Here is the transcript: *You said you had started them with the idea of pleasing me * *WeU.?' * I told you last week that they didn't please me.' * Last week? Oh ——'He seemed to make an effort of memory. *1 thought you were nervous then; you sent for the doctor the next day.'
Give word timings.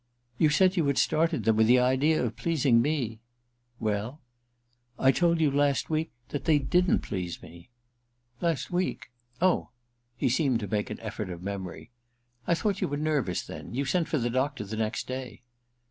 *You 0.39 0.49
said 0.49 0.77
you 0.77 0.87
had 0.87 0.97
started 0.97 1.43
them 1.43 1.55
with 1.57 1.67
the 1.67 1.77
idea 1.77 2.23
of 2.23 2.35
pleasing 2.35 2.81
me 2.81 3.19
* 3.47 3.79
*WeU.?' 3.79 4.17
* 4.61 4.99
I 5.07 5.11
told 5.11 5.39
you 5.39 5.51
last 5.51 5.91
week 5.91 6.11
that 6.29 6.45
they 6.45 6.57
didn't 6.57 7.01
please 7.01 7.39
me.' 7.43 7.69
* 8.05 8.41
Last 8.47 8.71
week? 8.71 9.11
Oh 9.43 9.69
——'He 10.17 10.27
seemed 10.27 10.59
to 10.61 10.67
make 10.67 10.89
an 10.89 10.99
effort 11.01 11.29
of 11.29 11.43
memory. 11.43 11.91
*1 12.47 12.57
thought 12.57 12.81
you 12.81 12.87
were 12.87 12.97
nervous 12.97 13.43
then; 13.43 13.75
you 13.75 13.85
sent 13.85 14.07
for 14.07 14.17
the 14.17 14.31
doctor 14.31 14.63
the 14.63 14.75
next 14.75 15.05
day.' 15.05 15.43